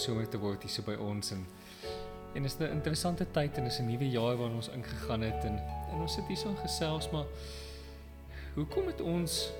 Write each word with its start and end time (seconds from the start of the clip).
somer 0.00 0.28
te 0.28 0.40
word 0.40 0.62
hier 0.66 0.72
so 0.72 0.86
by 0.86 0.96
ons 1.00 1.32
en 1.36 1.46
en 2.34 2.44
is 2.44 2.58
'n 2.58 2.70
interessante 2.70 3.26
tyd 3.34 3.58
en 3.58 3.66
is 3.66 3.80
'n 3.80 3.86
nuwe 3.86 4.10
jaar 4.10 4.36
waarin 4.36 4.56
ons 4.56 4.68
ingegaan 4.68 5.22
het 5.22 5.44
en 5.44 5.58
en 5.92 6.00
ons 6.00 6.14
sit 6.14 6.26
hier 6.26 6.36
so 6.36 6.48
in 6.48 6.56
gesels 6.56 7.10
maar 7.10 7.26
hoekom 8.54 8.86
het 8.86 9.00
ons 9.00 9.50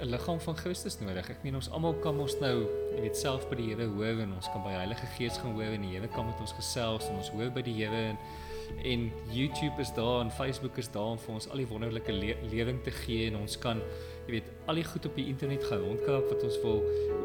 'n 0.00 0.06
liggaam 0.06 0.40
van 0.40 0.56
Christus 0.56 0.98
nodig? 1.00 1.30
Ek 1.30 1.42
meen 1.42 1.54
ons 1.54 1.70
almal 1.70 1.94
kan 2.04 2.18
ons 2.20 2.34
nou, 2.40 2.66
jy 2.94 3.00
weet 3.06 3.16
self 3.16 3.46
by 3.48 3.56
die 3.56 3.68
Here 3.70 3.86
hoor 3.86 4.20
en 4.20 4.34
ons 4.36 4.48
kan 4.52 4.62
by 4.64 4.74
Heilige 4.76 5.06
Gees 5.16 5.38
gaan 5.40 5.54
hoor 5.56 5.72
en 5.72 5.86
die 5.86 5.94
Here 5.96 6.08
kan 6.08 6.26
met 6.26 6.40
ons 6.40 6.52
gesels 6.52 7.08
en 7.08 7.16
ons 7.16 7.30
hoor 7.32 7.52
by 7.54 7.62
die 7.64 7.76
Here 7.78 8.02
en 8.10 8.18
en 8.84 9.12
YouTube 9.30 9.80
is 9.80 9.92
daar 9.92 10.20
en 10.20 10.30
Facebook 10.30 10.78
is 10.80 10.88
daar 10.92 11.14
om 11.14 11.18
vir 11.18 11.34
ons 11.34 11.48
al 11.52 11.60
die 11.60 11.68
wonderlike 11.68 12.12
le 12.12 12.36
lewing 12.50 12.82
te 12.84 12.90
gee 12.90 13.26
en 13.30 13.36
ons 13.36 13.58
kan 13.60 13.80
jy 14.24 14.38
weet 14.38 14.46
al 14.66 14.78
die 14.80 14.84
goed 14.84 15.06
op 15.06 15.16
die 15.18 15.26
internet 15.28 15.64
gaan 15.68 15.82
rondkrap 15.84 16.30
wat 16.32 16.44
ons 16.46 16.56
wil 16.62 16.80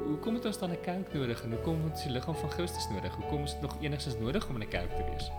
hoekom 0.09 0.35
het 0.39 0.45
ons 0.49 0.59
dan 0.59 0.71
'n 0.71 0.81
kerk 0.83 1.13
nodig 1.13 1.43
en 1.43 1.51
hoekom 1.55 1.83
het 1.83 1.91
ons 1.91 2.03
die 2.03 2.11
liggaam 2.11 2.35
van 2.35 2.51
Christus 2.51 2.87
nodig? 2.91 3.15
Hoekom 3.15 3.43
is 3.43 3.53
dit 3.53 3.61
nog 3.61 3.77
enigstens 3.81 4.17
nodig 4.19 4.49
om 4.49 4.55
in 4.55 4.67
'n 4.67 4.67
kerk 4.67 4.91
te 4.95 5.03
wees? 5.11 5.31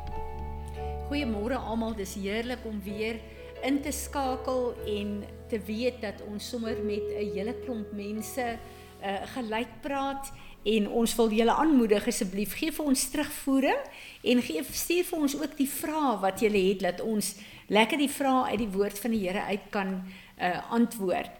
Goeiemôre 1.08 1.58
almal, 1.58 1.94
dis 1.94 2.14
heerlik 2.14 2.64
om 2.64 2.81
weer 2.83 3.20
in 3.62 3.81
te 3.83 3.92
skakel 3.92 4.75
en 4.86 5.25
te 5.48 5.61
weet 5.61 6.00
dat 6.00 6.22
ons 6.22 6.48
sommer 6.48 6.77
met 6.84 7.03
'n 7.03 7.33
hele 7.34 7.55
klomp 7.64 7.92
mense 7.92 8.58
uh 9.03 9.27
gelyk 9.34 9.69
praat 9.81 10.33
en 10.62 10.88
ons 10.88 11.14
wil 11.16 11.31
julle 11.31 11.53
aanmoedig 11.53 12.06
asseblief 12.06 12.55
gee 12.55 12.72
vir 12.72 12.84
ons 12.84 13.11
terugvoering 13.11 13.81
en 14.22 14.42
gee 14.42 14.62
stuur 14.70 15.05
vir 15.05 15.19
ons 15.19 15.36
ook 15.41 15.56
die 15.56 15.69
vrae 15.69 16.19
wat 16.20 16.41
julle 16.41 16.69
het 16.69 16.81
dat 16.81 17.00
ons 17.00 17.34
lekker 17.69 17.98
die 17.98 18.11
vrae 18.11 18.50
uit 18.50 18.58
die 18.58 18.72
woord 18.75 18.98
van 18.98 19.11
die 19.11 19.28
Here 19.28 19.42
uit 19.42 19.70
kan 19.70 20.03
uh 20.41 20.72
antwoord. 20.72 21.40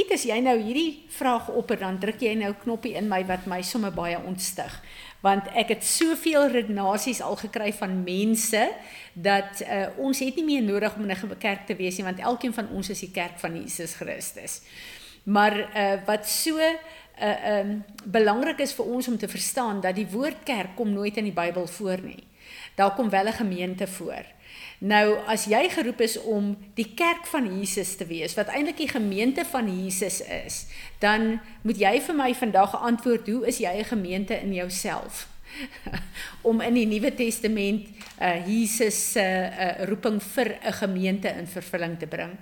Piet, 0.00 0.14
as 0.16 0.22
jy 0.24 0.38
nou 0.40 0.54
hierdie 0.56 1.02
vraag 1.12 1.50
op 1.52 1.74
en 1.74 1.80
dan 1.82 1.96
druk 2.00 2.22
jy 2.24 2.30
nou 2.40 2.54
knoppie 2.62 2.94
in 2.96 3.04
my 3.10 3.18
wat 3.28 3.44
my 3.50 3.58
sommer 3.60 3.90
baie 3.92 4.16
ontstig. 4.16 4.72
Want 5.20 5.50
ek 5.52 5.74
het 5.74 5.84
soveel 5.84 6.46
redenasies 6.54 7.20
al 7.20 7.36
gekry 7.36 7.68
van 7.76 7.98
mense 8.06 8.62
dat 9.12 9.60
uh, 9.60 9.90
ons 10.00 10.22
het 10.24 10.38
nie 10.40 10.46
meer 10.46 10.64
nodig 10.64 10.96
om 10.96 11.04
in 11.04 11.12
'n 11.12 11.36
kerk 11.36 11.66
te 11.68 11.76
wees 11.76 11.98
nie 11.98 12.06
want 12.06 12.18
elkeen 12.18 12.56
van 12.56 12.72
ons 12.72 12.88
is 12.88 13.04
die 13.04 13.10
kerk 13.12 13.36
van 13.44 13.60
Jesus 13.60 13.92
Christus. 14.00 14.62
Maar 15.24 15.54
uh, 15.76 16.00
wat 16.06 16.24
so 16.24 16.56
uh 16.56 17.60
um 17.60 17.84
belangrik 18.04 18.60
is 18.64 18.72
vir 18.72 18.86
ons 18.86 19.08
om 19.08 19.18
te 19.18 19.28
verstaan 19.28 19.80
dat 19.80 19.94
die 19.94 20.08
woord 20.08 20.42
kerk 20.44 20.76
kom 20.76 20.92
nooit 20.92 21.16
in 21.16 21.28
die 21.28 21.36
Bybel 21.36 21.66
voor 21.66 22.00
nie. 22.00 22.24
Daar 22.74 22.94
kom 22.94 23.10
wel 23.10 23.28
'n 23.28 23.32
gemeente 23.32 23.86
voor. 23.86 24.24
Nou 24.80 25.18
as 25.28 25.44
jy 25.44 25.66
geroep 25.68 26.00
is 26.00 26.16
om 26.24 26.54
die 26.74 26.88
kerk 26.96 27.26
van 27.28 27.44
Jesus 27.44 27.96
te 28.00 28.06
wees, 28.08 28.32
wat 28.38 28.48
eintlik 28.48 28.78
die 28.80 28.88
gemeente 28.88 29.44
van 29.44 29.68
Jesus 29.68 30.22
is, 30.24 30.62
dan 31.02 31.36
moet 31.62 31.76
jy 31.76 31.98
vir 32.00 32.16
my 32.16 32.30
vandag 32.34 32.78
antwoord, 32.80 33.28
hoe 33.28 33.46
is 33.46 33.60
jy 33.60 33.74
'n 33.76 33.92
gemeente 33.92 34.34
in 34.40 34.54
jouself? 34.54 35.28
om 36.48 36.60
in 36.60 36.74
die 36.74 36.86
Nuwe 36.86 37.14
Testament 37.14 37.88
uh 38.20 38.46
Jesus 38.46 39.12
se 39.12 39.20
uh, 39.20 39.80
uh, 39.80 39.84
roeping 39.88 40.22
vir 40.22 40.58
'n 40.62 40.72
gemeente 40.72 41.28
in 41.28 41.46
vervulling 41.46 41.98
te 41.98 42.06
bring. 42.06 42.38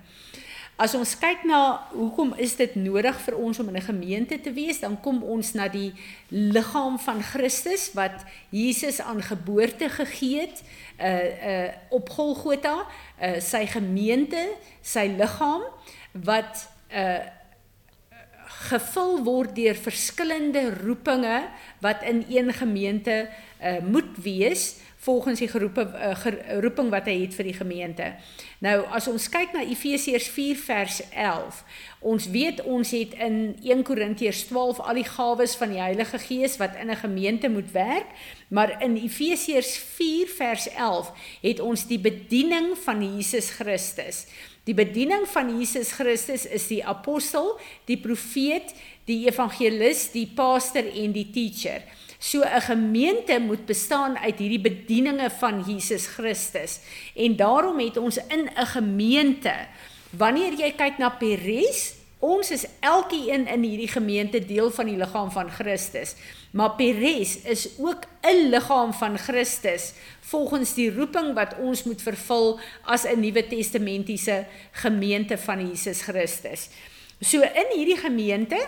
As 0.79 0.93
ons 0.95 1.11
kyk 1.19 1.41
na 1.43 1.81
hoekom 1.91 2.29
is 2.39 2.53
dit 2.55 2.75
nodig 2.79 3.17
vir 3.25 3.35
ons 3.35 3.57
om 3.59 3.67
in 3.67 3.75
'n 3.75 3.83
gemeente 3.83 4.39
te 4.39 4.51
wees, 4.55 4.79
dan 4.79 4.95
kom 5.01 5.23
ons 5.23 5.51
na 5.53 5.67
die 5.67 5.91
liggaam 6.31 6.95
van 6.99 7.19
Christus 7.21 7.91
wat 7.93 8.23
Jesus 8.49 9.01
aan 9.01 9.21
geboorte 9.21 9.89
gegee 9.89 10.39
het 10.39 10.63
uh 10.99 11.51
uh 11.51 11.69
op 11.89 12.09
Golgotha, 12.09 12.87
uh 13.21 13.39
sy 13.41 13.65
gemeente, 13.67 14.55
sy 14.81 15.11
liggaam 15.19 15.67
wat 16.13 16.71
uh 16.95 17.27
gevul 18.71 19.23
word 19.23 19.55
deur 19.55 19.75
verskillende 19.75 20.63
roepinge 20.79 21.49
wat 21.81 22.03
in 22.03 22.25
een 22.29 22.53
gemeente 22.53 23.27
uh 23.61 23.83
moet 23.83 24.15
wees 24.15 24.79
volgens 24.99 25.39
die 25.39 25.47
geroepe 25.47 25.85
uh, 25.95 26.15
geroeping 26.19 26.89
wat 26.91 27.05
hy 27.07 27.21
het 27.21 27.35
vir 27.37 27.47
die 27.47 27.55
gemeente. 27.55 28.07
Nou 28.59 28.81
as 28.95 29.07
ons 29.07 29.29
kyk 29.31 29.53
na 29.55 29.63
Efesiërs 29.63 30.27
4 30.35 30.59
vers 30.59 30.97
11, 31.15 31.61
ons 32.11 32.27
weet 32.33 32.59
ons 32.67 32.91
het 32.91 33.15
in 33.23 33.37
1 33.63 33.85
Korintiërs 33.87 34.43
12 34.49 34.81
al 34.83 34.99
die 34.99 35.07
gawes 35.07 35.55
van 35.59 35.71
die 35.71 35.79
Heilige 35.79 36.19
Gees 36.19 36.57
wat 36.59 36.75
in 36.75 36.91
'n 36.91 36.99
gemeente 36.99 37.47
moet 37.49 37.71
werk, 37.71 38.11
maar 38.49 38.75
in 38.83 38.97
Efesiërs 38.99 39.77
4 39.95 40.27
vers 40.27 40.67
11 40.69 41.11
het 41.41 41.59
ons 41.59 41.87
die 41.87 41.99
bediening 41.99 42.75
van 42.83 42.99
Jesus 43.15 43.49
Christus. 43.49 44.25
Die 44.63 44.75
bediening 44.75 45.23
van 45.27 45.57
Jesus 45.57 45.91
Christus 45.91 46.45
is 46.45 46.67
die 46.67 46.85
apostel, 46.85 47.55
die 47.85 47.97
profeet, 47.97 48.75
die 49.05 49.25
evangelis, 49.25 50.11
die 50.11 50.27
pastor 50.35 50.83
en 50.83 51.11
die 51.11 51.29
teacher. 51.31 51.81
So 52.19 52.43
'n 52.43 52.61
gemeente 52.61 53.39
moet 53.39 53.65
bestaan 53.65 54.17
uit 54.17 54.37
hierdie 54.37 54.61
bedieninge 54.61 55.29
van 55.29 55.63
Jesus 55.67 56.05
Christus. 56.05 56.79
En 57.15 57.35
daarom 57.35 57.79
het 57.79 57.97
ons 57.97 58.17
in 58.17 58.49
'n 58.55 58.65
gemeente, 58.65 59.55
wanneer 60.09 60.53
jy 60.53 60.71
kyk 60.71 60.97
na 60.97 61.09
Peres, 61.09 61.93
ons 62.19 62.51
is 62.51 62.65
elkeen 62.79 63.47
in 63.47 63.63
hierdie 63.63 63.87
gemeente 63.87 64.45
deel 64.45 64.71
van 64.71 64.85
die 64.85 64.97
liggaam 64.97 65.31
van 65.31 65.49
Christus. 65.51 66.15
Maar 66.51 66.75
Peres 66.75 67.41
is 67.41 67.69
ook 67.77 68.03
'n 68.21 68.49
liggaam 68.49 68.93
van 68.93 69.17
Christus 69.17 69.93
volgens 70.19 70.73
die 70.73 70.91
roeping 70.95 71.33
wat 71.33 71.55
ons 71.59 71.83
moet 71.83 72.01
vervul 72.01 72.59
as 72.83 73.03
'n 73.03 73.19
Nuwe 73.19 73.47
Testamentiese 73.47 74.45
gemeente 74.71 75.37
van 75.37 75.67
Jesus 75.67 76.01
Christus. 76.01 76.69
So 77.19 77.41
in 77.41 77.67
hierdie 77.75 77.97
gemeente 77.97 78.67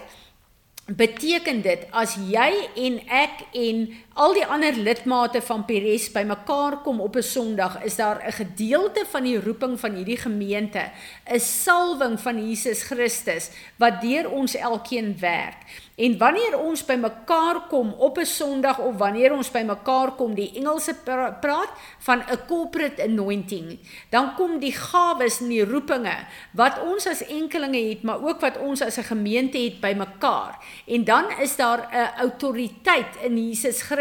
beteken 0.98 1.62
dit 1.62 1.86
as 1.92 2.16
jy 2.30 2.52
en 2.88 3.00
ek 3.08 3.44
en 3.52 3.84
al 4.14 4.34
die 4.36 4.44
ander 4.44 4.76
lidmate 4.76 5.40
van 5.46 5.64
Peres 5.64 6.10
bymekaar 6.12 6.82
kom 6.84 7.00
op 7.00 7.16
'n 7.16 7.24
Sondag, 7.24 7.84
is 7.84 7.96
daar 7.96 8.20
'n 8.28 8.32
gedeelte 8.32 9.06
van 9.10 9.24
die 9.24 9.40
roeping 9.40 9.80
van 9.80 9.94
hierdie 9.96 10.18
gemeente, 10.18 10.92
'n 11.26 11.40
salwing 11.40 12.20
van 12.20 12.48
Jesus 12.48 12.84
Christus 12.84 13.50
wat 13.78 14.02
deur 14.02 14.30
ons 14.30 14.56
elkeen 14.56 15.16
werk. 15.20 15.58
En 15.96 16.18
wanneer 16.18 16.60
ons 16.60 16.86
by 16.86 16.96
mekaar 16.96 17.68
kom 17.70 17.94
op 17.94 18.18
'n 18.18 18.26
Sondag 18.26 18.80
of 18.80 18.98
wanneer 18.98 19.34
ons 19.34 19.52
by 19.52 19.62
mekaar 19.62 20.12
kom, 20.12 20.36
die 20.36 20.52
Engelse 20.56 20.96
praat 21.42 21.70
van 22.00 22.20
'n 22.20 22.46
corporate 22.48 23.02
anointing, 23.04 23.80
dan 24.10 24.36
kom 24.36 24.60
die 24.60 24.74
gawes 24.74 25.40
en 25.40 25.48
die 25.48 25.66
roepinge 25.66 26.26
wat 26.52 26.82
ons 26.84 27.08
as 27.08 27.26
enkelinge 27.26 27.90
het, 27.90 28.04
maar 28.04 28.24
ook 28.24 28.40
wat 28.40 28.58
ons 28.58 28.82
as 28.82 28.98
'n 28.98 29.04
gemeente 29.04 29.58
het 29.58 29.80
by 29.80 29.94
mekaar. 29.98 30.58
En 30.88 31.04
dan 31.04 31.26
is 31.40 31.56
daar 31.56 31.88
'n 31.92 32.20
autoriteit 32.20 33.16
in 33.22 33.48
Jesus 33.48 33.82
Christus 33.82 34.01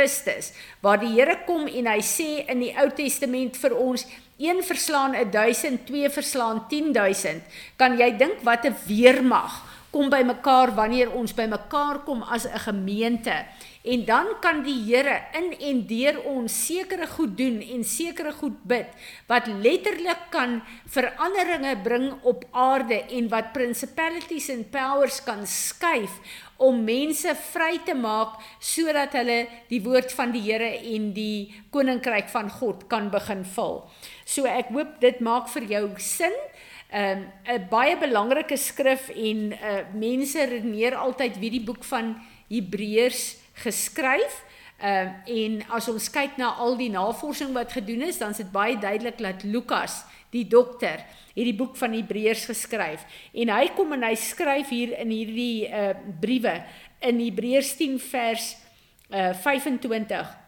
waar 0.80 1.00
die 1.00 1.12
Here 1.14 1.38
kom 1.46 1.66
en 1.66 1.86
hy 1.86 2.00
sê 2.00 2.46
in 2.48 2.60
die 2.60 2.74
Ou 2.76 2.88
Testament 2.90 3.56
vir 3.56 3.76
ons 3.76 4.06
een 4.40 4.62
verslaan 4.64 5.14
1000, 5.30 5.86
twee 5.86 6.08
verslaan 6.08 6.64
10000. 6.68 7.42
Kan 7.76 7.98
jy 7.98 8.16
dink 8.16 8.40
wat 8.42 8.64
'n 8.64 8.76
weermag 8.86 9.52
kom 9.90 10.10
by 10.10 10.22
mekaar 10.22 10.70
wanneer 10.78 11.10
ons 11.18 11.34
by 11.34 11.48
mekaar 11.50 12.04
kom 12.06 12.22
as 12.22 12.46
'n 12.46 12.58
gemeente 12.58 13.34
en 13.82 14.04
dan 14.04 14.26
kan 14.40 14.62
die 14.62 14.78
Here 14.84 15.22
in 15.32 15.56
en 15.58 15.86
deur 15.86 16.20
ons 16.24 16.66
sekere 16.66 17.06
goed 17.06 17.36
doen 17.36 17.60
en 17.60 17.84
sekere 17.84 18.32
goed 18.32 18.62
bid 18.62 18.86
wat 19.26 19.46
letterlik 19.46 20.30
kan 20.30 20.62
veranderinge 20.86 21.76
bring 21.82 22.12
op 22.22 22.44
aarde 22.52 23.02
en 23.08 23.28
wat 23.28 23.52
principalities 23.52 24.50
and 24.50 24.70
powers 24.70 25.20
kan 25.24 25.46
skuif 25.46 26.12
om 26.60 26.82
mense 26.84 27.32
vry 27.50 27.78
te 27.86 27.94
maak 27.96 28.36
sodat 28.60 29.14
hulle 29.16 29.46
die 29.70 29.80
woord 29.84 30.12
van 30.12 30.32
die 30.34 30.42
Here 30.44 30.68
en 30.94 31.10
die 31.16 31.50
koninkryk 31.72 32.28
van 32.32 32.50
God 32.52 32.84
kan 32.92 33.08
begin 33.12 33.44
vul. 33.56 33.80
So 34.28 34.44
ek 34.48 34.72
hoop 34.74 34.98
dit 35.00 35.22
maak 35.24 35.48
vir 35.56 35.68
jou 35.76 35.86
sin. 35.98 36.36
'n 36.90 37.22
um, 37.46 37.66
baie 37.70 37.94
belangrike 37.94 38.56
skrif 38.58 39.12
en 39.14 39.52
uh, 39.54 39.86
mense 39.94 40.34
redeneer 40.42 40.96
altyd 40.98 41.38
wie 41.38 41.50
die 41.54 41.62
boek 41.62 41.84
van 41.86 42.16
Hebreërs 42.50 43.36
geskryf. 43.62 44.42
Ehm 44.80 45.08
uh, 45.28 45.42
en 45.44 45.58
as 45.76 45.88
ons 45.92 46.10
kyk 46.10 46.38
na 46.40 46.54
al 46.56 46.76
die 46.76 46.90
navorsing 46.90 47.52
wat 47.52 47.72
gedoen 47.76 48.06
is, 48.06 48.18
dan 48.18 48.32
is 48.32 48.40
dit 48.40 48.52
baie 48.52 48.78
duidelik 48.80 49.18
dat 49.20 49.42
Lukas, 49.44 50.04
die 50.32 50.46
dokter, 50.48 51.04
hierdie 51.34 51.56
boek 51.56 51.76
van 51.76 51.92
Hebreërs 51.92 52.46
geskryf. 52.48 53.04
En 53.32 53.52
hy 53.52 53.68
kom 53.76 53.92
en 53.92 54.06
hy 54.08 54.14
skryf 54.16 54.72
hier 54.72 54.96
in 54.98 55.12
hierdie 55.12 55.68
uh 55.68 55.92
briewe 56.20 56.62
in 57.00 57.20
Hebreërs 57.20 57.76
10 57.76 57.98
vers 58.10 58.54
uh 59.12 59.34
25 59.42 60.40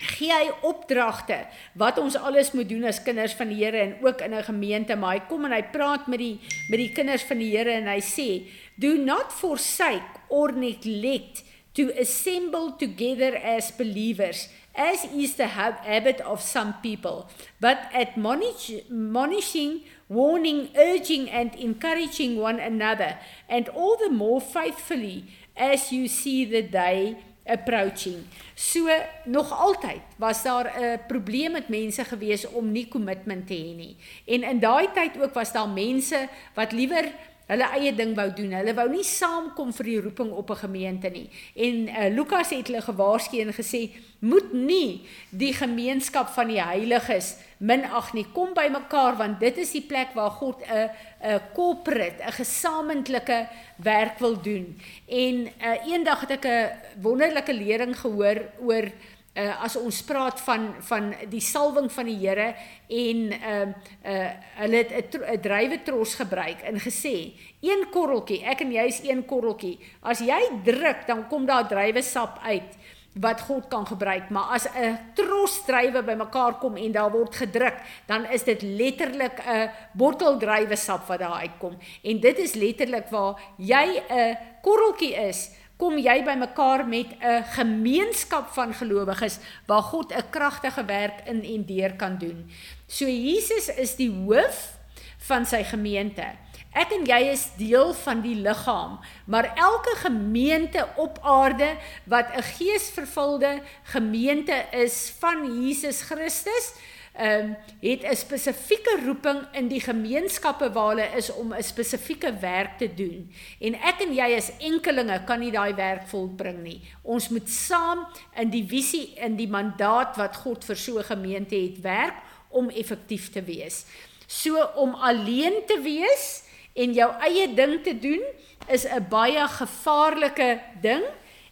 gee 0.00 0.32
hy 0.32 0.48
opdragte 0.64 1.36
wat 1.78 1.98
ons 2.00 2.16
alles 2.16 2.52
moet 2.56 2.68
doen 2.68 2.88
as 2.88 3.02
kinders 3.04 3.34
van 3.36 3.50
die 3.52 3.60
Here 3.60 3.82
en 3.82 3.94
ook 4.00 4.22
in 4.24 4.34
'n 4.34 4.48
gemeente 4.48 4.96
maar 4.96 5.14
hy 5.14 5.22
kom 5.28 5.44
en 5.44 5.52
hy 5.52 5.62
praat 5.62 6.06
met 6.06 6.18
die 6.18 6.40
met 6.70 6.78
die 6.78 6.92
kinders 6.92 7.22
van 7.22 7.38
die 7.38 7.56
Here 7.56 7.70
en 7.70 7.86
hy 7.86 8.00
sê 8.00 8.48
do 8.76 8.96
not 8.96 9.32
forsake 9.32 10.20
or 10.28 10.52
neglect 10.52 11.44
to 11.80 11.88
assemble 11.98 12.72
together 12.72 13.32
as 13.36 13.70
believers 13.70 14.48
as 14.74 15.04
is 15.16 15.34
the 15.40 15.46
habit 15.46 16.20
of 16.20 16.42
some 16.42 16.74
people 16.82 17.28
but 17.60 17.88
admonishing 17.94 19.80
warning 20.08 20.68
urging 20.76 21.30
and 21.30 21.54
encouraging 21.54 22.36
one 22.36 22.60
another 22.60 23.16
and 23.48 23.68
all 23.70 23.96
the 23.96 24.10
more 24.10 24.40
faithfully 24.40 25.24
as 25.56 25.90
you 25.90 26.06
see 26.06 26.44
the 26.44 26.62
day 26.62 27.16
approaching. 27.50 28.26
So 28.54 28.88
nog 29.24 29.50
altyd 29.52 30.00
was 30.16 30.42
daar 30.42 30.66
'n 30.76 31.00
probleem 31.06 31.52
met 31.52 31.68
mense 31.68 32.04
gewees 32.04 32.46
om 32.46 32.72
nie 32.72 32.88
kommitment 32.88 33.46
te 33.46 33.54
hê 33.54 33.74
nie. 33.74 33.96
En 34.26 34.42
in 34.42 34.58
daai 34.58 34.88
tyd 34.94 35.22
ook 35.22 35.34
was 35.34 35.52
daar 35.52 35.68
mense 35.68 36.28
wat 36.54 36.72
liewer 36.72 37.12
hulle 37.50 37.66
eie 37.76 37.92
ding 37.96 38.14
wou 38.18 38.28
doen. 38.36 38.54
Hulle 38.60 38.74
wou 38.78 38.86
nie 38.92 39.04
saamkom 39.06 39.72
vir 39.74 39.88
die 39.90 40.00
roeping 40.06 40.30
op 40.30 40.50
'n 40.50 40.62
gemeente 40.64 41.10
nie. 41.10 41.28
En 41.54 41.88
uh, 41.88 42.08
Lukas 42.14 42.50
het 42.50 42.66
hulle 42.66 42.82
gewaarsku 42.82 43.40
en 43.40 43.52
gesê 43.52 43.90
moet 44.20 44.52
nie 44.52 45.08
die 45.30 45.52
gemeenskap 45.52 46.28
van 46.28 46.48
die 46.48 46.62
heiliges 46.62 47.36
minag 47.58 48.12
nie. 48.12 48.26
Kom 48.32 48.54
by 48.54 48.68
mekaar 48.70 49.16
want 49.16 49.40
dit 49.40 49.56
is 49.58 49.72
die 49.72 49.86
plek 49.86 50.14
waar 50.14 50.30
God 50.30 50.62
'n 50.62 50.90
'n 51.22 51.40
corporate, 51.54 52.22
'n 52.22 52.32
gesamentlike 52.32 53.48
werk 53.76 54.18
wil 54.18 54.40
doen. 54.42 54.76
En 55.08 55.34
uh, 55.46 55.86
eendag 55.86 56.20
het 56.20 56.30
ek 56.30 56.44
'n 56.46 56.70
wonderlike 57.02 57.52
lering 57.52 57.96
gehoor 57.96 58.38
oor 58.60 58.92
uh, 59.34 59.62
as 59.64 59.76
ons 59.76 60.02
praat 60.06 60.40
van 60.46 60.68
van 60.88 61.12
die 61.30 61.42
salwing 61.44 61.90
van 61.92 62.08
die 62.10 62.18
Here 62.20 62.48
en 62.88 63.26
ehm 63.32 63.74
uh, 64.04 64.12
uh, 64.12 64.30
hulle 64.60 64.76
het 64.76 65.16
'n 65.16 65.40
druiwetros 65.40 66.14
gebruik 66.14 66.62
en 66.62 66.80
gesê 66.80 67.32
een 67.60 67.86
korreltjie 67.90 68.44
ek 68.44 68.60
en 68.60 68.72
jy 68.72 68.86
is 68.86 69.00
een 69.02 69.24
korreltjie. 69.24 69.78
As 70.02 70.18
jy 70.18 70.40
druk 70.64 71.06
dan 71.06 71.28
kom 71.28 71.46
daar 71.46 71.68
druiwesap 71.68 72.38
uit 72.42 72.76
wat 73.18 73.40
God 73.40 73.68
kan 73.68 73.86
gebruik. 73.86 74.30
Maar 74.30 74.54
as 74.54 74.66
'n 74.66 74.98
tros 75.14 75.64
druiwe 75.64 76.02
bymekaar 76.02 76.58
kom 76.58 76.76
en 76.76 76.92
daar 76.92 77.10
word 77.10 77.34
gedruk 77.34 77.74
dan 78.06 78.24
is 78.30 78.42
dit 78.42 78.62
letterlik 78.62 79.40
'n 79.46 79.70
bottel 79.92 80.38
druiwesap 80.38 81.06
wat 81.06 81.18
daar 81.18 81.40
uitkom. 81.40 81.78
En 82.02 82.20
dit 82.20 82.38
is 82.38 82.54
letterlik 82.54 83.08
waar 83.08 83.40
jy 83.56 84.02
'n 84.08 84.38
korreltjie 84.62 85.14
is 85.14 85.50
kom 85.80 85.96
jy 85.98 86.18
by 86.26 86.36
mekaar 86.36 86.84
met 86.84 87.16
'n 87.18 87.44
gemeenskap 87.56 88.52
van 88.52 88.74
gelowiges 88.74 89.38
waar 89.66 89.82
God 89.82 90.12
'n 90.12 90.30
kragtige 90.30 90.84
werk 90.84 91.24
in 91.26 91.42
en 91.42 91.64
deur 91.66 91.92
kan 91.96 92.18
doen. 92.18 92.50
So 92.86 93.04
Jesus 93.06 93.68
is 93.68 93.96
die 93.96 94.10
hoof 94.10 94.78
van 95.18 95.46
sy 95.46 95.64
gemeente. 95.64 96.26
Ek 96.70 96.92
en 96.94 97.02
jy 97.04 97.32
is 97.32 97.48
deel 97.58 97.94
van 98.04 98.20
die 98.22 98.36
liggaam, 98.38 99.00
maar 99.26 99.48
elke 99.56 99.96
gemeente 99.96 100.86
op 100.96 101.18
aarde 101.22 101.76
wat 102.04 102.26
'n 102.36 102.42
geesvervulde 102.42 103.60
gemeente 103.82 104.54
is 104.72 105.12
van 105.18 105.62
Jesus 105.62 106.02
Christus, 106.02 106.72
ehm 107.12 107.44
um, 107.44 107.56
het 107.80 108.02
'n 108.02 108.16
spesifieke 108.16 109.00
roeping 109.04 109.46
in 109.52 109.68
die 109.68 109.80
gemeenskappe 109.80 110.72
waar 110.72 110.88
hulle 110.88 111.16
is 111.16 111.32
om 111.32 111.52
'n 111.54 111.62
spesifieke 111.62 112.38
werk 112.38 112.78
te 112.78 112.94
doen. 112.94 113.32
En 113.60 113.74
ek 113.74 114.00
en 114.00 114.14
jy 114.14 114.36
as 114.36 114.56
enkelinge 114.58 115.24
kan 115.24 115.40
nie 115.40 115.50
daai 115.50 115.74
werk 115.74 116.06
volbring 116.08 116.62
nie. 116.62 116.80
Ons 117.02 117.28
moet 117.28 117.48
saam 117.48 118.06
in 118.36 118.50
die 118.50 118.66
visie 118.68 119.14
in 119.16 119.36
die 119.36 119.48
mandaat 119.48 120.16
wat 120.16 120.36
God 120.36 120.64
vir 120.64 120.76
so 120.76 120.98
'n 120.98 121.04
gemeente 121.04 121.54
het 121.54 121.80
werk 121.80 122.14
om 122.48 122.68
effektief 122.68 123.30
te 123.30 123.42
wees. 123.42 123.84
So 124.26 124.64
om 124.74 124.94
alleen 124.94 125.66
te 125.66 125.80
wees 125.82 126.42
en 126.72 126.92
jou 126.92 127.12
eie 127.20 127.54
ding 127.54 127.82
te 127.82 127.98
doen 127.98 128.22
is 128.68 128.84
'n 128.84 129.06
baie 129.08 129.48
gevaarlike 129.48 130.60
ding 130.80 131.04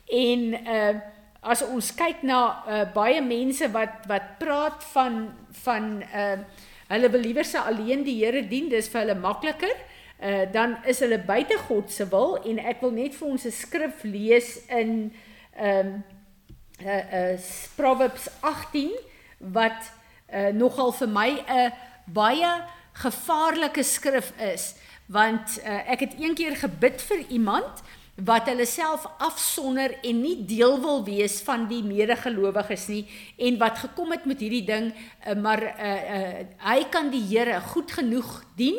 en 0.06 0.66
uh 0.66 1.00
as 1.40 1.62
ons 1.62 1.92
kyk 1.94 2.24
na 2.26 2.38
uh, 2.66 2.84
baie 2.94 3.20
mense 3.22 3.66
wat 3.72 4.06
wat 4.10 4.38
praat 4.40 4.82
van 4.92 5.20
van 5.64 6.02
uh, 6.02 6.38
hulle 6.88 7.10
beliewer 7.12 7.44
se 7.44 7.60
alleen 7.60 8.04
die 8.04 8.16
Here 8.24 8.42
dien, 8.48 8.68
dis 8.68 8.88
vir 8.88 9.04
hulle 9.04 9.18
makliker. 9.18 9.74
Uh, 10.18 10.46
dan 10.52 10.76
is 10.88 10.98
hulle 11.04 11.20
buite 11.22 11.58
God 11.68 11.92
se 11.92 12.08
wil 12.10 12.38
en 12.42 12.58
ek 12.58 12.80
wil 12.82 12.90
net 12.90 13.14
vir 13.14 13.28
ons 13.28 13.44
'n 13.46 13.54
skrif 13.54 14.02
lees 14.02 14.66
in 14.68 15.12
ehm 15.54 15.86
um, 15.86 16.04
uh, 16.82 17.04
uh, 17.12 17.38
Proverbs 17.76 18.28
18 18.40 18.90
wat 19.38 19.92
uh, 20.32 20.50
nogal 20.50 20.92
vir 20.92 21.08
my 21.08 21.30
'n 21.46 21.72
baie 22.06 22.52
gevaarlike 22.92 23.82
skrif 23.82 24.32
is 24.40 24.74
want 25.06 25.60
uh, 25.64 25.90
ek 25.90 26.00
het 26.00 26.18
eendag 26.18 26.60
gebid 26.60 27.00
vir 27.00 27.18
iemand 27.28 27.82
wat 28.24 28.48
hulle 28.50 28.66
self 28.66 29.04
afsonder 29.22 29.92
en 30.02 30.22
nie 30.24 30.40
deel 30.48 30.74
wil 30.82 31.04
wees 31.06 31.36
van 31.46 31.68
die 31.70 31.84
medegelowiges 31.86 32.88
nie 32.90 33.04
en 33.46 33.58
wat 33.60 33.78
gekom 33.84 34.10
het 34.10 34.26
met 34.26 34.40
hierdie 34.42 34.64
ding 34.66 34.88
uh, 34.90 35.36
maar 35.38 35.62
uh, 35.62 35.92
uh, 36.16 36.40
hy 36.66 36.80
kan 36.90 37.12
die 37.14 37.22
Here 37.28 37.60
goed 37.70 37.92
genoeg 37.94 38.40
dien 38.58 38.78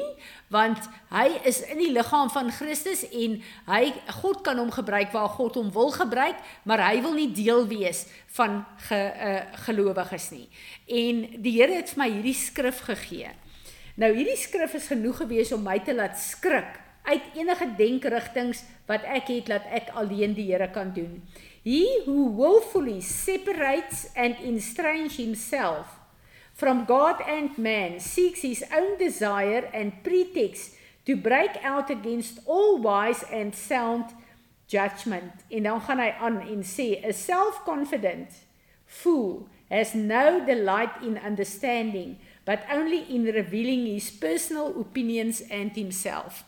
want 0.52 0.90
hy 1.14 1.28
is 1.48 1.62
in 1.70 1.80
die 1.80 1.92
liggaam 1.94 2.32
van 2.34 2.52
Christus 2.52 3.06
en 3.08 3.38
hy 3.70 3.94
God 4.20 4.42
kan 4.44 4.60
hom 4.60 4.74
gebruik 4.76 5.14
waar 5.16 5.32
God 5.38 5.60
hom 5.62 5.72
wil 5.72 5.94
gebruik 5.96 6.42
maar 6.68 6.84
hy 6.90 7.00
wil 7.06 7.16
nie 7.16 7.30
deel 7.32 7.64
wees 7.70 8.08
van 8.36 8.64
ge, 8.90 8.98
uh, 8.98 9.40
gelowiges 9.66 10.30
nie. 10.36 10.48
En 10.86 11.24
die 11.42 11.56
Here 11.60 11.80
het 11.80 11.94
vir 11.94 12.04
my 12.04 12.10
hierdie 12.12 12.36
skrif 12.38 12.84
gegee. 12.90 13.32
Nou 14.00 14.12
hierdie 14.16 14.38
skrif 14.40 14.76
is 14.78 14.92
genoeg 14.92 15.24
gewees 15.24 15.52
om 15.56 15.64
my 15.66 15.80
te 15.84 15.96
laat 15.96 16.20
skrik 16.22 16.78
uit 17.10 17.26
enige 17.34 17.68
denkerigtings 17.78 18.64
wat 18.90 19.06
ek 19.10 19.32
het 19.34 19.50
dat 19.50 19.66
ek 19.74 19.90
alleen 19.98 20.36
die 20.38 20.52
Here 20.52 20.70
kan 20.70 20.94
doen. 20.94 21.22
He 21.66 22.04
who 22.06 22.30
willfully 22.38 23.02
separates 23.02 24.08
and 24.16 24.38
estranges 24.46 25.18
himself 25.18 25.98
from 26.54 26.86
God 26.86 27.22
and 27.26 27.58
man 27.58 28.00
seeks 28.00 28.42
his 28.42 28.64
own 28.72 28.98
desire 28.98 29.70
and 29.74 30.04
pretext 30.04 30.78
to 31.06 31.16
break 31.16 31.58
out 31.64 31.90
against 31.90 32.40
all 32.46 32.82
wise 32.82 33.24
and 33.32 33.56
sound 33.56 34.14
judgment. 34.68 35.34
En 35.50 35.64
dan 35.64 35.82
gaan 35.82 36.00
hy 36.00 36.12
aan 36.20 36.42
en 36.46 36.64
sê 36.64 37.00
a 37.06 37.14
self-confident 37.16 38.46
fool 38.86 39.48
has 39.70 39.94
no 39.94 40.44
delight 40.46 41.02
in 41.02 41.18
understanding 41.26 42.18
but 42.46 42.66
only 42.74 43.06
in 43.10 43.30
revealing 43.30 43.86
his 43.86 44.10
personal 44.12 44.74
opinions 44.80 45.42
and 45.50 45.76
himself. 45.76 46.44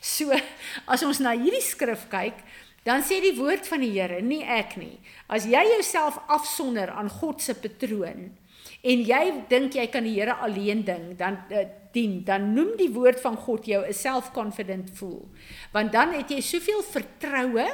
So 0.00 0.32
as 0.92 1.02
ons 1.06 1.20
na 1.20 1.34
hierdie 1.38 1.64
skrif 1.64 2.08
kyk, 2.12 2.38
dan 2.86 3.04
sê 3.06 3.20
die 3.22 3.36
woord 3.38 3.66
van 3.70 3.82
die 3.84 3.92
Here, 3.94 4.18
nie 4.22 4.42
ek 4.42 4.74
nie. 4.80 4.98
As 5.30 5.46
jy 5.46 5.62
jouself 5.76 6.18
afsonder 6.26 6.90
aan 6.90 7.10
God 7.20 7.42
se 7.42 7.54
patroon 7.54 8.32
en 8.82 9.02
jy 9.06 9.22
dink 9.50 9.76
jy 9.78 9.86
kan 9.90 10.02
die 10.06 10.16
Here 10.16 10.34
alleen 10.42 10.82
ding, 10.86 11.12
dan 11.18 11.38
uh, 11.54 11.62
dien, 11.94 12.22
dan 12.26 12.50
noem 12.56 12.74
die 12.78 12.90
woord 12.90 13.20
van 13.22 13.36
God 13.36 13.66
jou 13.68 13.82
'n 13.86 13.94
self-confident 13.94 14.90
fool. 14.96 15.28
Want 15.72 15.92
dan 15.92 16.12
het 16.12 16.30
jy 16.30 16.40
soveel 16.40 16.82
vertroue 16.82 17.66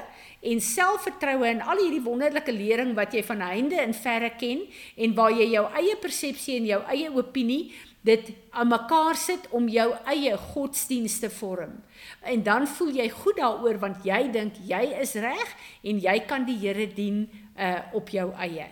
en 0.43 0.61
selfvertroue 0.61 1.49
in 1.49 1.63
al 1.63 1.79
hierdie 1.79 2.03
wonderlike 2.03 2.53
lering 2.53 2.95
wat 2.95 3.15
jy 3.15 3.23
van 3.23 3.41
heinde 3.41 3.81
en 3.81 3.95
verre 3.95 4.31
ken 4.39 4.67
en 4.97 5.15
waar 5.15 5.33
jy 5.33 5.51
jou 5.51 5.67
eie 5.73 5.97
persepsie 5.97 6.57
en 6.57 6.67
jou 6.67 6.83
eie 6.87 7.11
opinie 7.11 7.73
dit 8.09 8.31
aan 8.51 8.71
mekaar 8.71 9.17
sit 9.17 9.49
om 9.55 9.69
jou 9.69 9.89
eie 10.09 10.37
godsdienst 10.53 11.21
te 11.21 11.31
vorm. 11.31 11.75
En 12.23 12.43
dan 12.43 12.67
voel 12.77 12.95
jy 13.01 13.09
goed 13.13 13.37
daaroor 13.41 13.79
want 13.83 14.05
jy 14.07 14.21
dink 14.33 14.61
jy 14.69 14.83
is 15.03 15.15
reg 15.21 15.55
en 15.83 16.01
jy 16.01 16.17
kan 16.31 16.47
die 16.49 16.57
Here 16.59 16.89
dien 16.95 17.27
uh 17.59 17.81
op 17.99 18.09
jou 18.15 18.31
eie. 18.35 18.69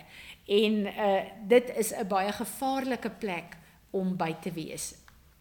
En 0.47 0.79
uh 0.87 1.21
dit 1.47 1.71
is 1.77 1.93
'n 1.93 2.07
baie 2.07 2.31
gevaarlike 2.31 3.09
plek 3.19 3.57
om 3.91 4.15
by 4.17 4.33
te 4.41 4.51
wees. 4.51 4.95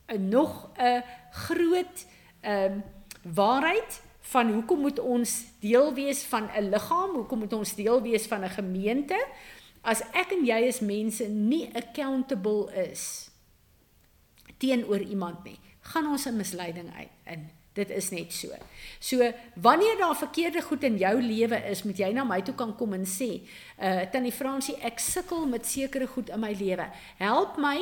'n 0.09 0.29
Nog 0.29 0.71
'n 0.79 1.03
groot 1.31 2.07
ehm 2.41 2.73
uh, 2.73 2.83
waarheid 3.35 4.03
van 4.21 4.53
hoekom 4.53 4.81
moet 4.81 4.99
ons 4.99 5.45
deel 5.61 5.95
wees 5.95 6.23
van 6.25 6.49
'n 6.57 6.71
liggaam? 6.71 7.15
Hoekom 7.15 7.39
moet 7.39 7.53
ons 7.53 7.75
deel 7.75 8.03
wees 8.03 8.27
van 8.27 8.45
'n 8.45 8.51
gemeente? 8.51 9.27
As 9.83 10.03
ek 10.13 10.31
en 10.33 10.45
jy 10.45 10.69
as 10.69 10.81
mense 10.81 11.25
nie 11.29 11.71
accountable 11.75 12.91
is 12.91 13.31
teenoor 14.63 15.01
iemand 15.01 15.45
nie, 15.45 15.59
gaan 15.81 16.07
ons 16.07 16.27
'n 16.27 16.37
misleiding 16.37 16.91
uit 16.97 17.15
in. 17.25 17.51
Dit 17.77 17.91
is 17.91 18.09
net 18.11 18.33
so. 18.33 18.49
So 18.99 19.33
wanneer 19.55 19.97
daar 19.99 20.17
verkeerde 20.17 20.63
goed 20.63 20.83
in 20.83 20.97
jou 20.97 21.23
lewe 21.23 21.57
is, 21.71 21.83
moet 21.83 21.99
jy 21.99 22.13
na 22.13 22.25
my 22.25 22.41
toe 22.43 22.55
kan 22.55 22.73
kom 22.77 22.95
en 22.97 23.05
sê, 23.05 23.43
uh 23.77 24.07
Tannie 24.13 24.33
Fransie, 24.33 24.77
ek 24.81 24.99
sukkel 24.99 25.47
met 25.47 25.67
sekere 25.67 26.07
goed 26.07 26.33
in 26.33 26.41
my 26.41 26.55
lewe. 26.57 26.89
Help 27.19 27.59
my 27.61 27.77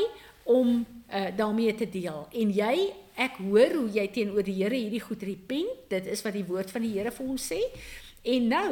om 0.44 0.86
uh 1.12 1.36
daarmee 1.36 1.74
te 1.74 1.86
deel. 1.90 2.26
En 2.32 2.50
jy, 2.50 2.90
ek 3.14 3.38
hoor 3.38 3.76
hoe 3.78 3.90
jy 3.94 4.08
teenoor 4.10 4.42
die 4.42 4.56
Here 4.58 4.74
hierdie 4.74 5.02
goed 5.02 5.22
repent. 5.22 5.86
Dit 5.88 6.06
is 6.10 6.22
wat 6.26 6.34
die 6.34 6.46
woord 6.48 6.74
van 6.74 6.82
die 6.82 6.96
Here 6.96 7.14
vir 7.14 7.30
ons 7.30 7.46
sê. 7.52 7.60
En 8.24 8.48
nou 8.48 8.68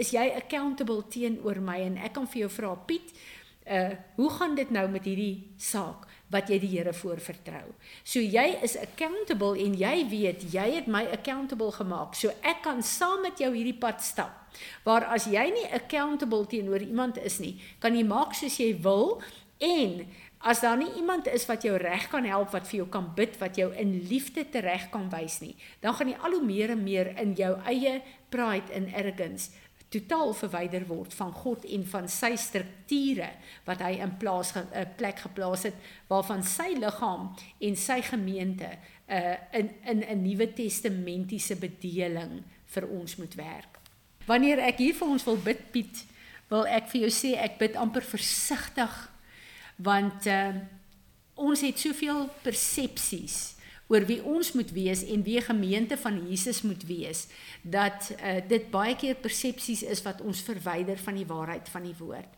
is 0.00 0.10
jy 0.10 0.26
accountable 0.34 1.04
teenoor 1.12 1.60
my 1.62 1.78
en 1.84 2.00
ek 2.02 2.16
kan 2.16 2.26
vir 2.26 2.46
jou 2.46 2.50
vra, 2.50 2.74
Piet, 2.88 3.14
uh 3.70 3.92
hoe 4.16 4.30
gaan 4.30 4.58
dit 4.58 4.70
nou 4.74 4.88
met 4.90 5.06
hierdie 5.06 5.54
saak? 5.56 6.08
Wat 6.32 6.48
jy 6.50 6.58
die 6.62 6.70
Here 6.72 6.92
voor 6.96 7.20
vertrou. 7.22 7.66
So 8.02 8.22
jy 8.22 8.46
is 8.64 8.76
accountable 8.80 9.54
en 9.60 9.76
jy 9.78 9.94
weet 10.10 10.46
jy 10.54 10.66
het 10.78 10.88
my 10.90 11.04
accountable 11.14 11.70
gemaak. 11.74 12.16
So 12.18 12.32
ek 12.42 12.64
kan 12.66 12.82
saam 12.82 13.22
met 13.26 13.40
jou 13.42 13.52
hierdie 13.54 13.76
pad 13.78 14.02
stap. 14.02 14.40
Waar 14.86 15.08
as 15.14 15.28
jy 15.30 15.44
nie 15.52 15.66
accountable 15.74 16.46
teenoor 16.50 16.82
iemand 16.82 17.18
is 17.18 17.40
nie, 17.42 17.56
kan 17.82 17.96
jy 17.96 18.04
maak 18.06 18.36
soos 18.38 18.58
jy 18.60 18.72
wil 18.82 19.18
en 19.62 20.04
as 20.44 20.60
daar 20.60 20.76
nie 20.76 20.90
iemand 21.00 21.26
is 21.32 21.46
wat 21.48 21.64
jou 21.64 21.76
reg 21.80 22.06
kan 22.12 22.26
help 22.28 22.52
wat 22.52 22.68
vir 22.68 22.82
jou 22.82 22.88
kan 22.92 23.06
bid 23.16 23.38
wat 23.40 23.56
jou 23.56 23.70
in 23.80 23.96
liefde 24.10 24.44
tereg 24.52 24.90
kan 24.92 25.08
wys 25.12 25.40
nie, 25.40 25.54
dan 25.80 25.96
gaan 25.96 26.12
jy 26.12 26.18
al 26.20 26.36
hoe 26.36 26.44
meer 26.44 26.74
en 26.74 26.82
meer 26.84 27.14
in 27.22 27.32
jou 27.38 27.54
eie 27.70 27.96
pride 28.30 28.74
en 28.76 28.90
arrogance 28.92 29.50
totaal 29.94 30.32
verwyder 30.34 30.86
word 30.88 31.14
van 31.14 31.32
God 31.32 31.64
en 31.76 31.84
van 31.86 32.08
sy 32.10 32.32
strukture 32.40 33.30
wat 33.66 33.82
hy 33.84 33.92
in 34.04 34.16
plaas 34.20 34.54
'n 34.54 34.66
eh, 34.72 34.86
plek 34.96 35.22
geplaas 35.26 35.62
het 35.68 35.78
waarvan 36.08 36.42
sy 36.42 36.74
liggaam 36.78 37.30
en 37.60 37.76
sy 37.76 38.00
gemeente 38.02 38.70
uh, 39.08 39.36
in 39.52 39.70
in 39.84 40.04
'n 40.08 40.22
Nuwe 40.22 40.52
Testamentiese 40.52 41.56
bedeling 41.56 42.42
vir 42.64 42.88
ons 42.88 43.16
moet 43.16 43.34
werk. 43.34 43.78
Wanneer 44.26 44.58
ek 44.58 44.78
hier 44.78 44.94
vir 44.94 45.08
ons 45.08 45.24
wil 45.24 45.36
bid 45.36 45.70
Piet, 45.70 46.04
wil 46.48 46.66
ek 46.66 46.88
vir 46.88 47.00
jou 47.00 47.10
sê 47.10 47.34
ek 47.36 47.58
bid 47.58 47.76
amper 47.76 48.02
versigtig 48.02 49.10
want 49.76 50.26
uh, 50.26 50.54
ons 51.34 51.60
het 51.60 51.78
soveel 51.78 52.28
persepsies 52.42 53.54
oor 53.92 54.06
wie 54.08 54.20
ons 54.24 54.52
moet 54.56 54.70
wees 54.72 55.04
en 55.04 55.24
wie 55.26 55.40
gemeente 55.40 55.96
van 56.00 56.20
Jesus 56.28 56.62
moet 56.62 56.86
wees 56.88 57.26
dat 57.62 58.12
uh, 58.16 58.38
dit 58.48 58.70
baie 58.72 58.96
keer 58.96 59.18
persepsies 59.20 59.82
is 59.82 60.02
wat 60.06 60.22
ons 60.24 60.44
verwyder 60.46 60.98
van 60.98 61.18
die 61.20 61.28
waarheid 61.28 61.68
van 61.68 61.84
die 61.84 61.96
woord. 61.98 62.30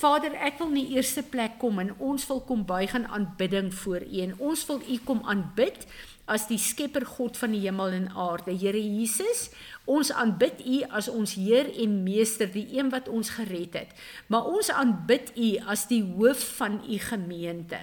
Vader, 0.00 0.32
ek 0.40 0.56
wil 0.56 0.70
in 0.72 0.78
die 0.78 0.96
eerste 0.96 1.20
plek 1.20 1.58
kom 1.60 1.76
en 1.82 1.90
ons 2.00 2.24
wil 2.30 2.40
kom 2.48 2.62
buig 2.64 2.94
in 2.96 3.04
aanbidding 3.04 3.68
voor 3.82 4.06
U 4.06 4.22
en 4.24 4.32
ons 4.38 4.62
wil 4.70 4.80
U 4.80 4.96
kom 5.04 5.20
aanbid 5.28 5.84
as 6.30 6.46
die 6.48 6.60
skepper 6.62 7.04
God 7.04 7.36
van 7.36 7.52
die 7.52 7.60
hemel 7.66 7.92
en 7.98 8.08
aarde. 8.16 8.54
Here 8.54 8.80
Jesus, 8.80 9.50
ons 9.90 10.12
aanbid 10.14 10.62
U 10.62 10.78
as 10.96 11.10
ons 11.12 11.34
Heer 11.36 11.68
en 11.84 12.00
Meester, 12.06 12.48
die 12.48 12.64
een 12.78 12.88
wat 12.94 13.10
ons 13.12 13.34
gered 13.36 13.76
het. 13.76 13.92
Maar 14.32 14.48
ons 14.48 14.70
aanbid 14.72 15.34
U 15.36 15.50
as 15.74 15.84
die 15.90 16.02
hoof 16.16 16.46
van 16.62 16.80
U 16.86 17.00
gemeente. 17.10 17.82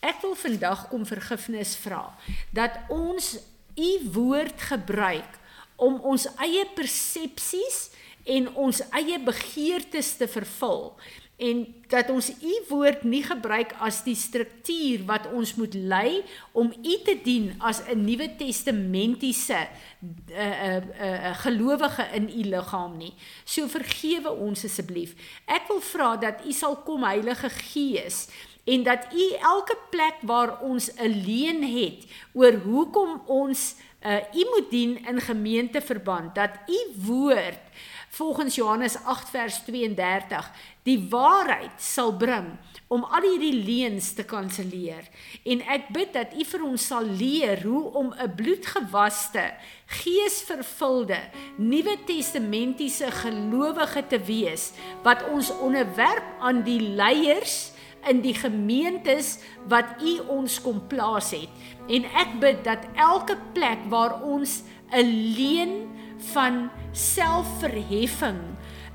Ek 0.00 0.22
wil 0.24 0.34
vandag 0.34 0.88
kom 0.88 1.04
vergifnis 1.08 1.76
vra 1.76 2.08
dat 2.56 2.78
ons 2.88 3.36
u 3.76 3.90
woord 4.12 4.60
gebruik 4.72 5.38
om 5.80 6.00
ons 6.04 6.26
eie 6.40 6.64
persepsies 6.76 7.90
en 8.28 8.48
ons 8.54 8.82
eie 8.96 9.18
begeertes 9.24 10.16
te 10.20 10.28
vervul 10.28 10.92
en 11.40 11.62
dat 11.88 12.10
ons 12.12 12.28
u 12.44 12.54
woord 12.68 13.06
nie 13.08 13.22
gebruik 13.24 13.72
as 13.80 14.02
die 14.04 14.16
struktuur 14.18 15.06
wat 15.08 15.24
ons 15.32 15.54
moet 15.56 15.72
lei 15.74 16.20
om 16.52 16.68
u 16.68 16.96
te 17.06 17.16
dien 17.24 17.54
as 17.58 17.80
'n 17.88 18.04
Nuwe 18.04 18.28
Testamentiese 18.36 19.56
uh, 19.56 20.36
uh, 20.36 20.76
uh, 20.76 21.32
gelowige 21.40 22.04
in 22.12 22.28
u 22.28 22.42
liggaam 22.52 22.96
nie. 22.96 23.14
So 23.44 23.66
vergewe 23.68 24.30
ons 24.30 24.64
asseblief. 24.64 25.16
Ek 25.46 25.68
wil 25.68 25.80
vra 25.80 26.16
dat 26.16 26.44
u 26.44 26.52
sal 26.52 26.76
kom 26.76 27.04
Heilige 27.08 27.48
Gees 27.48 28.28
en 28.64 28.82
dat 28.82 29.06
u 29.14 29.32
elke 29.40 29.76
plek 29.90 30.16
waar 30.22 30.60
ons 30.60 30.90
'n 30.94 31.22
leen 31.26 31.62
het 31.62 32.06
oor 32.32 32.52
hoekom 32.52 33.22
ons 33.26 33.74
uh, 34.06 34.16
u 34.34 34.46
moet 34.54 34.70
dien 34.70 35.06
in 35.06 35.20
gemeenteverband 35.20 36.34
dat 36.34 36.50
u 36.66 36.78
woord 37.06 37.60
volgens 38.10 38.54
Johannes 38.54 38.96
8 39.04 39.30
vers 39.30 39.62
32 39.64 40.50
die 40.82 41.06
waarheid 41.10 41.76
sal 41.76 42.16
bring 42.16 42.56
om 42.90 43.04
al 43.04 43.22
hierdie 43.22 43.54
leuns 43.54 44.12
te 44.18 44.24
kanselleer. 44.26 45.04
En 45.46 45.62
ek 45.70 45.92
bid 45.94 46.10
dat 46.16 46.32
u 46.34 46.44
vir 46.44 46.64
ons 46.66 46.86
sal 46.90 47.06
leer 47.06 47.62
hoe 47.62 47.84
om 47.94 48.10
'n 48.10 48.34
bloedgewaste 48.34 49.44
geesvervulde 49.86 51.20
nuwe 51.56 51.96
testamentiese 52.06 53.10
gelowige 53.10 54.06
te 54.06 54.18
wees 54.18 54.72
wat 55.02 55.28
ons 55.30 55.50
onderwerp 55.58 56.26
aan 56.40 56.62
die 56.62 56.80
leiers 56.80 57.72
in 58.08 58.20
die 58.24 58.34
gemeentes 58.34 59.38
wat 59.68 60.00
U 60.02 60.18
ons 60.40 60.60
kom 60.62 60.80
plaas 60.88 61.32
het. 61.36 61.48
En 61.88 62.04
ek 62.04 62.38
bid 62.40 62.64
dat 62.64 62.86
elke 62.94 63.36
plek 63.52 63.82
waar 63.88 64.22
ons 64.22 64.62
'n 64.92 65.06
leen 65.36 65.88
van 66.32 66.70
selfverheffing 66.92 68.40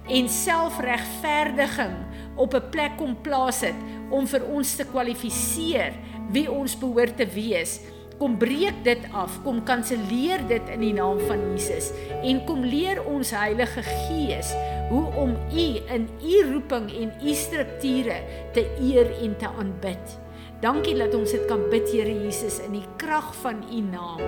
en 0.08 0.30
selfregverdiging 0.30 1.96
op 2.36 2.54
'n 2.54 2.70
plek 2.70 2.98
kom 2.98 3.16
plaas 3.22 3.62
het 3.62 3.80
om 4.10 4.28
vir 4.28 4.44
ons 4.46 4.76
te 4.76 4.86
kwalifiseer 4.86 5.94
wie 6.30 6.52
ons 6.52 6.78
behoort 6.78 7.18
te 7.18 7.26
wees 7.26 7.80
kom 8.20 8.38
breek 8.40 8.84
dit 8.86 9.02
af, 9.12 9.40
kom 9.44 9.64
kanselleer 9.68 10.44
dit 10.50 10.70
in 10.74 10.84
die 10.86 10.94
naam 10.96 11.20
van 11.28 11.42
Jesus 11.52 11.92
en 12.22 12.44
kom 12.48 12.64
leer 12.64 13.02
ons 13.10 13.34
Heilige 13.36 13.84
Gees 13.84 14.54
hoe 14.90 15.06
om 15.20 15.36
U 15.36 15.66
in 15.96 16.08
U 16.22 16.36
roeping 16.54 16.90
en 16.94 17.12
U 17.22 17.34
strukture 17.36 18.22
te 18.54 18.66
eer 18.80 19.12
en 19.22 19.36
te 19.42 19.50
aanbid. 19.50 20.18
Dankie 20.64 20.96
dat 20.98 21.14
ons 21.18 21.36
dit 21.36 21.46
kan 21.50 21.68
bid 21.74 21.92
Here 21.92 22.16
Jesus 22.24 22.62
in 22.64 22.80
die 22.80 22.88
krag 23.02 23.34
van 23.44 23.66
U 23.70 23.84
naam. 23.92 24.26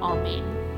Amen. 0.00 0.69